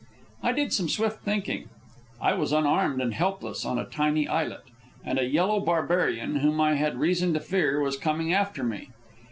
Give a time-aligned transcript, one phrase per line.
[0.41, 1.69] I did some swift thinking.
[2.19, 4.63] I was unarmed and helpless on a tiny islet,
[5.05, 8.89] and a yellow barbarian, whom I had reason to fear, was coming after me.